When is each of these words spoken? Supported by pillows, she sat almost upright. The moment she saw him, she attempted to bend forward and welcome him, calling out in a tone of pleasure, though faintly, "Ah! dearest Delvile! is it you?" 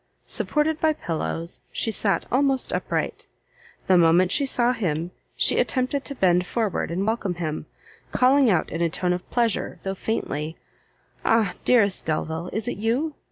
Supported 0.25 0.81
by 0.81 0.93
pillows, 0.93 1.61
she 1.71 1.91
sat 1.91 2.25
almost 2.31 2.73
upright. 2.73 3.27
The 3.85 3.99
moment 3.99 4.31
she 4.31 4.47
saw 4.47 4.73
him, 4.73 5.11
she 5.35 5.59
attempted 5.59 6.05
to 6.05 6.15
bend 6.15 6.47
forward 6.47 6.89
and 6.89 7.05
welcome 7.05 7.35
him, 7.35 7.67
calling 8.11 8.49
out 8.49 8.71
in 8.71 8.81
a 8.81 8.89
tone 8.89 9.13
of 9.13 9.29
pleasure, 9.29 9.77
though 9.83 9.93
faintly, 9.93 10.57
"Ah! 11.23 11.53
dearest 11.65 12.03
Delvile! 12.03 12.49
is 12.51 12.67
it 12.67 12.77
you?" 12.79 13.13